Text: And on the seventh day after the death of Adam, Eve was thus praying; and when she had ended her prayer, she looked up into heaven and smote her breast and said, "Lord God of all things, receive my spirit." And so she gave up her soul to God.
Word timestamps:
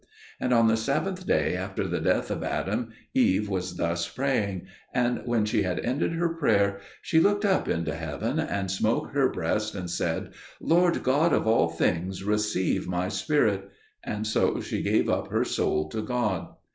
And 0.39 0.51
on 0.51 0.67
the 0.67 0.77
seventh 0.77 1.27
day 1.27 1.55
after 1.55 1.87
the 1.87 1.99
death 2.01 2.31
of 2.31 2.41
Adam, 2.41 2.89
Eve 3.13 3.47
was 3.47 3.75
thus 3.77 4.07
praying; 4.09 4.65
and 4.91 5.21
when 5.25 5.45
she 5.45 5.61
had 5.61 5.79
ended 5.81 6.13
her 6.13 6.29
prayer, 6.33 6.79
she 7.03 7.19
looked 7.19 7.45
up 7.45 7.67
into 7.67 7.93
heaven 7.93 8.39
and 8.39 8.71
smote 8.71 9.11
her 9.11 9.29
breast 9.29 9.75
and 9.75 9.91
said, 9.91 10.33
"Lord 10.59 11.03
God 11.03 11.33
of 11.33 11.45
all 11.45 11.69
things, 11.69 12.23
receive 12.23 12.87
my 12.87 13.09
spirit." 13.09 13.69
And 14.03 14.25
so 14.25 14.59
she 14.59 14.81
gave 14.81 15.07
up 15.07 15.27
her 15.27 15.45
soul 15.45 15.87
to 15.89 16.01
God. 16.01 16.47